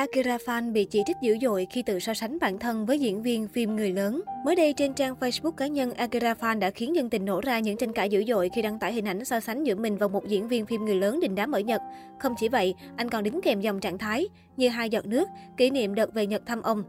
[0.00, 3.22] Akira Fan bị chỉ trích dữ dội khi tự so sánh bản thân với diễn
[3.22, 4.22] viên phim người lớn.
[4.44, 7.58] Mới đây trên trang Facebook cá nhân, Akira Fan đã khiến dân tình nổ ra
[7.58, 10.08] những tranh cãi dữ dội khi đăng tải hình ảnh so sánh giữa mình và
[10.08, 11.80] một diễn viên phim người lớn đình đám ở Nhật.
[12.20, 15.70] Không chỉ vậy, anh còn đính kèm dòng trạng thái như hai giọt nước, kỷ
[15.70, 16.84] niệm đợt về Nhật thăm ông.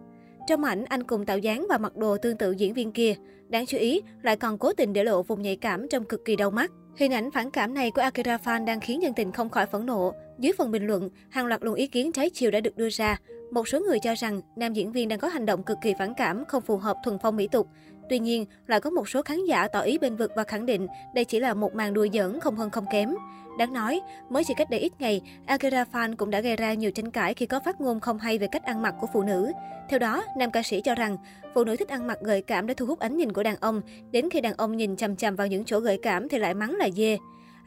[0.47, 3.15] Trong ảnh, anh cùng tạo dáng và mặc đồ tương tự diễn viên kia.
[3.49, 6.35] Đáng chú ý, lại còn cố tình để lộ vùng nhạy cảm trông cực kỳ
[6.35, 6.71] đau mắt.
[6.97, 9.85] Hình ảnh phản cảm này của Akira Fan đang khiến dân tình không khỏi phẫn
[9.85, 10.13] nộ.
[10.39, 13.19] Dưới phần bình luận, hàng loạt luồng ý kiến trái chiều đã được đưa ra.
[13.51, 16.13] Một số người cho rằng nam diễn viên đang có hành động cực kỳ phản
[16.13, 17.67] cảm, không phù hợp thuần phong mỹ tục.
[18.09, 20.87] Tuy nhiên, lại có một số khán giả tỏ ý bên vực và khẳng định
[21.15, 23.15] đây chỉ là một màn đùa giỡn không hơn không kém.
[23.57, 26.91] Đáng nói, mới chỉ cách đây ít ngày, Akira Fan cũng đã gây ra nhiều
[26.91, 29.51] tranh cãi khi có phát ngôn không hay về cách ăn mặc của phụ nữ.
[29.89, 31.17] Theo đó, nam ca sĩ cho rằng
[31.53, 33.81] phụ nữ thích ăn mặc gợi cảm để thu hút ánh nhìn của đàn ông,
[34.11, 36.75] đến khi đàn ông nhìn chằm chằm vào những chỗ gợi cảm thì lại mắng
[36.75, 37.17] là dê.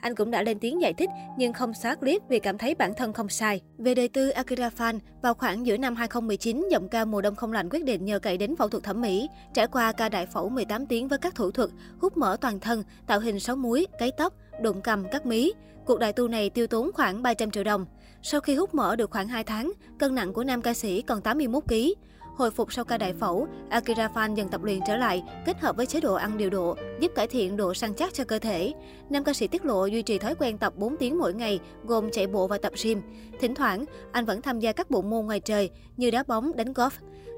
[0.04, 2.94] Anh cũng đã lên tiếng giải thích nhưng không xóa clip vì cảm thấy bản
[2.96, 3.60] thân không sai.
[3.78, 7.52] Về đời tư Akira Fan, vào khoảng giữa năm 2019, giọng ca mùa đông không
[7.52, 9.28] lạnh quyết định nhờ cậy đến phẫu thuật thẩm mỹ.
[9.54, 12.82] Trải qua ca đại phẫu 18 tiếng với các thủ thuật, hút mỡ toàn thân,
[13.06, 15.52] tạo hình sáu múi, cấy tóc, đụng cầm, cắt mí.
[15.84, 17.86] Cuộc đại tu này tiêu tốn khoảng 300 triệu đồng.
[18.22, 21.22] Sau khi hút mỡ được khoảng 2 tháng, cân nặng của nam ca sĩ còn
[21.22, 21.74] 81 kg.
[22.36, 25.76] Hồi phục sau ca đại phẫu, Akira Fan dần tập luyện trở lại, kết hợp
[25.76, 28.72] với chế độ ăn điều độ, giúp cải thiện độ săn chắc cho cơ thể.
[29.10, 32.10] Nam ca sĩ tiết lộ duy trì thói quen tập 4 tiếng mỗi ngày, gồm
[32.10, 33.02] chạy bộ và tập gym.
[33.40, 36.72] Thỉnh thoảng, anh vẫn tham gia các bộ môn ngoài trời như đá bóng, đánh
[36.72, 36.90] golf.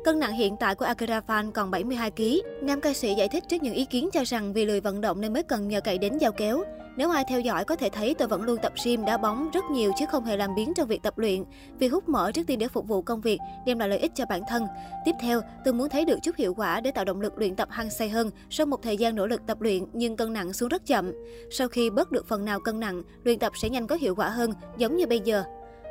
[0.05, 2.23] Cân nặng hiện tại của Akira Fan còn 72 kg.
[2.63, 5.21] Nam ca sĩ giải thích trước những ý kiến cho rằng vì lười vận động
[5.21, 6.65] nên mới cần nhờ cậy đến dao kéo.
[6.97, 9.65] Nếu ai theo dõi có thể thấy tôi vẫn luôn tập gym đá bóng rất
[9.71, 11.45] nhiều chứ không hề làm biến trong việc tập luyện.
[11.79, 14.25] Vì hút mỡ trước tiên để phục vụ công việc, đem lại lợi ích cho
[14.29, 14.67] bản thân.
[15.05, 17.69] Tiếp theo, tôi muốn thấy được chút hiệu quả để tạo động lực luyện tập
[17.71, 20.69] hăng say hơn sau một thời gian nỗ lực tập luyện nhưng cân nặng xuống
[20.69, 21.13] rất chậm.
[21.51, 24.29] Sau khi bớt được phần nào cân nặng, luyện tập sẽ nhanh có hiệu quả
[24.29, 25.45] hơn, giống như bây giờ.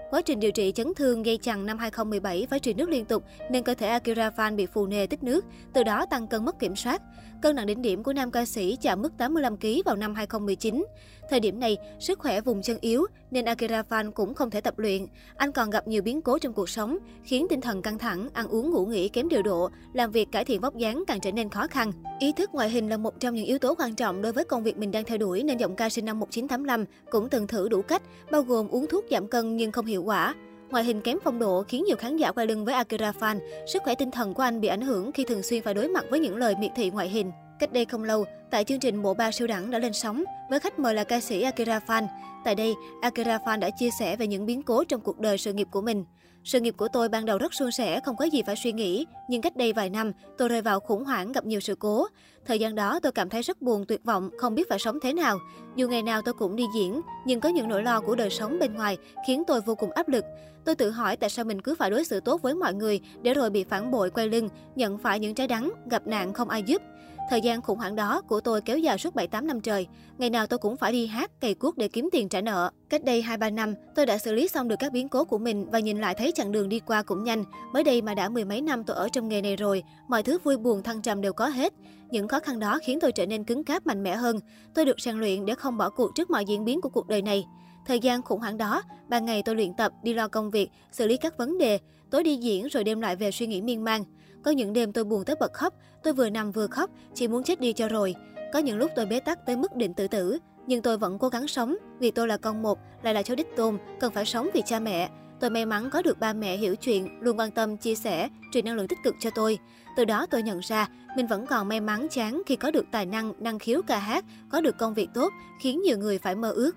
[0.10, 3.24] Quá trình điều trị chấn thương dây chằng năm 2017 phải truyền nước liên tục
[3.52, 6.60] nên cơ thể Akira Fan bị phù nề tích nước, từ đó tăng cân mất
[6.60, 7.02] kiểm soát.
[7.42, 10.86] Cân nặng đỉnh điểm của nam ca sĩ chạm mức 85 kg vào năm 2019.
[11.30, 14.80] Thời điểm này, sức khỏe vùng chân yếu nên Akira Fan cũng không thể tập
[14.80, 15.08] luyện.
[15.38, 18.48] Anh còn gặp nhiều biến cố trong cuộc sống, khiến tinh thần căng thẳng, ăn
[18.48, 21.50] uống ngủ nghỉ kém điều độ, làm việc cải thiện vóc dáng càng trở nên
[21.50, 21.92] khó khăn.
[22.20, 24.64] Ý thức ngoại hình là một trong những yếu tố quan trọng đối với công
[24.64, 27.82] việc mình đang theo đuổi nên giọng ca sinh năm 1985 cũng từng thử đủ
[27.82, 30.36] cách, bao gồm uống thuốc giảm cân nhưng không hiệu quả.
[30.70, 33.40] Ngoại hình kém phong độ khiến nhiều khán giả quay lưng với Akira Fan.
[33.68, 36.06] Sức khỏe tinh thần của anh bị ảnh hưởng khi thường xuyên phải đối mặt
[36.10, 37.32] với những lời miệt thị ngoại hình.
[37.60, 40.60] Cách đây không lâu, tại chương trình Bộ ba siêu đẳng đã lên sóng với
[40.60, 42.08] khách mời là ca sĩ Akira Fan.
[42.46, 45.54] Tại đây, Akira Fan đã chia sẻ về những biến cố trong cuộc đời sự
[45.54, 46.06] nghiệp của mình.
[46.44, 49.06] Sự nghiệp của tôi ban đầu rất suôn sẻ, không có gì phải suy nghĩ.
[49.30, 52.08] Nhưng cách đây vài năm, tôi rơi vào khủng hoảng gặp nhiều sự cố.
[52.46, 55.14] Thời gian đó tôi cảm thấy rất buồn, tuyệt vọng, không biết phải sống thế
[55.14, 55.40] nào.
[55.76, 58.60] Dù ngày nào tôi cũng đi diễn, nhưng có những nỗi lo của đời sống
[58.60, 60.26] bên ngoài khiến tôi vô cùng áp lực.
[60.66, 63.34] Tôi tự hỏi tại sao mình cứ phải đối xử tốt với mọi người để
[63.34, 66.64] rồi bị phản bội quay lưng, nhận phải những trái đắng, gặp nạn không ai
[66.64, 66.82] giúp.
[67.30, 69.88] Thời gian khủng hoảng đó của tôi kéo dài suốt 7-8 năm trời.
[70.18, 72.72] Ngày nào tôi cũng phải đi hát, cày cuốc để kiếm tiền trả nợ.
[72.90, 75.70] Cách đây 2-3 năm, tôi đã xử lý xong được các biến cố của mình
[75.70, 77.44] và nhìn lại thấy chặng đường đi qua cũng nhanh.
[77.74, 80.38] Mới đây mà đã mười mấy năm tôi ở trong nghề này rồi, mọi thứ
[80.44, 81.74] vui buồn thăng trầm đều có hết.
[82.10, 84.40] Những khó khăn đó khiến tôi trở nên cứng cáp mạnh mẽ hơn.
[84.74, 87.22] Tôi được rèn luyện để không bỏ cuộc trước mọi diễn biến của cuộc đời
[87.22, 87.46] này.
[87.86, 91.08] Thời gian khủng hoảng đó, ban ngày tôi luyện tập, đi lo công việc, xử
[91.08, 94.04] lý các vấn đề, tối đi diễn rồi đêm lại về suy nghĩ miên man.
[94.46, 95.74] Có những đêm tôi buồn tới bật khóc,
[96.04, 98.16] tôi vừa nằm vừa khóc, chỉ muốn chết đi cho rồi.
[98.54, 101.30] Có những lúc tôi bế tắc tới mức định tự tử, nhưng tôi vẫn cố
[101.30, 104.50] gắng sống vì tôi là con một, lại là cháu đích tôn, cần phải sống
[104.54, 105.10] vì cha mẹ.
[105.40, 108.66] Tôi may mắn có được ba mẹ hiểu chuyện, luôn quan tâm, chia sẻ, truyền
[108.66, 109.58] năng lượng tích cực cho tôi.
[109.98, 113.06] Từ đó tôi nhận ra, mình vẫn còn may mắn chán khi có được tài
[113.06, 116.52] năng, năng khiếu ca hát, có được công việc tốt, khiến nhiều người phải mơ
[116.52, 116.72] ước.